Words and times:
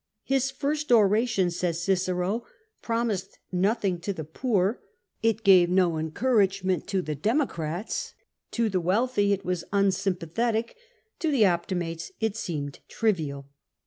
His 0.23 0.49
first 0.49 0.91
oration," 0.91 1.51
says 1.51 1.83
Cicero, 1.83 2.43
''promised 2.81 3.37
nothing 3.51 3.99
to 3.99 4.11
the 4.11 4.23
poor; 4.23 4.81
it 5.21 5.43
gave 5.43 5.69
no 5.69 5.97
en 5.97 6.09
couragement 6.09 6.87
to 6.87 7.03
the 7.03 7.13
Democrats; 7.13 8.15
to 8.49 8.67
the 8.67 8.81
wealthy 8.81 9.31
it 9.31 9.45
was' 9.45 9.63
unsympathetic; 9.71 10.75
to 11.19 11.29
the 11.29 11.45
Optimates 11.45 12.11
it 12.19 12.35
seemed 12.35 12.79
trivial." 12.87 13.49